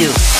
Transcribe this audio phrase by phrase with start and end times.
[0.00, 0.39] you.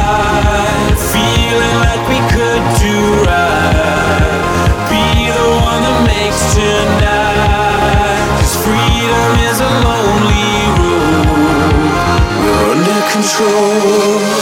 [13.41, 14.40] control.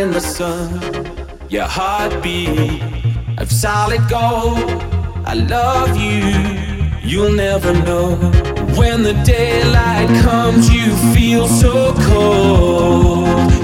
[0.00, 0.80] In the sun.
[1.48, 2.82] Your heartbeat
[3.38, 4.58] of solid gold.
[5.24, 6.22] I love you,
[7.02, 8.16] you'll never know.
[8.76, 13.63] When the daylight comes, you feel so cold.